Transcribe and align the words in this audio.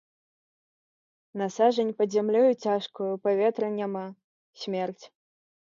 На 1.41 1.47
сажань 1.57 1.93
пад 1.99 2.09
зямлёю 2.15 2.49
цяжкаю, 2.65 3.11
паветра 3.29 3.67
няма, 3.79 4.05
смерць. 4.65 5.03